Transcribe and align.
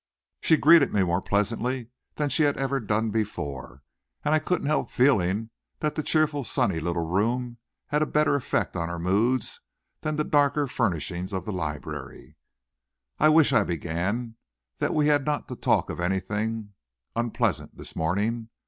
She 0.39 0.57
greeted 0.57 0.91
me 0.91 1.03
more 1.03 1.21
pleasantly 1.21 1.89
than 2.15 2.29
she 2.29 2.41
had 2.41 2.57
ever 2.57 2.79
done 2.79 3.11
before, 3.11 3.83
and 4.25 4.33
I 4.33 4.39
couldn't 4.39 4.65
help 4.65 4.89
feeling 4.89 5.51
that 5.77 5.93
the 5.93 6.01
cheerful 6.01 6.43
sunny 6.43 6.79
little 6.79 7.05
room 7.07 7.59
had 7.89 8.01
a 8.01 8.07
better 8.07 8.33
effect 8.33 8.75
on 8.75 8.89
her 8.89 8.97
moods 8.97 9.61
than 10.01 10.15
the 10.15 10.23
darker 10.23 10.65
furnishings 10.65 11.31
of 11.33 11.45
the 11.45 11.53
library. 11.53 12.35
"I 13.19 13.29
wish," 13.29 13.53
I 13.53 13.63
began, 13.63 14.37
"that 14.79 14.95
we 14.95 15.05
had 15.05 15.23
not 15.23 15.47
to 15.49 15.55
talk 15.55 15.91
of 15.91 15.99
anything 15.99 16.73
unpleasant 17.15 17.77
this 17.77 17.95
morning. 17.95 18.49